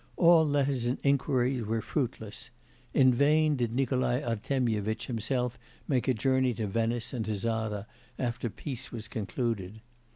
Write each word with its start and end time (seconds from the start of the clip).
All 0.17 0.47
letters 0.47 0.85
and 0.85 0.97
inquiries 1.03 1.61
were 1.63 1.79
fruitless; 1.79 2.49
in 2.91 3.13
vain 3.13 3.55
did 3.55 3.75
Nikolai 3.75 4.19
Artemyevitch 4.23 5.05
himself 5.05 5.59
make 5.87 6.07
a 6.07 6.15
journey 6.15 6.55
to 6.55 6.65
Venice 6.65 7.13
and 7.13 7.23
to 7.25 7.35
Zara 7.35 7.85
after 8.17 8.49
peace 8.49 8.91
was 8.91 9.07
concluded. 9.07 9.79